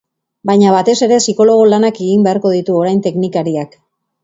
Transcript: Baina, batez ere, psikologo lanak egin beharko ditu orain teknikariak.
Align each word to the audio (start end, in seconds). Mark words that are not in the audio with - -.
Baina, 0.49 0.71
batez 0.75 0.95
ere, 1.07 1.19
psikologo 1.23 1.67
lanak 1.73 2.01
egin 2.07 2.25
beharko 2.29 2.55
ditu 2.57 2.81
orain 2.81 3.07
teknikariak. 3.11 3.81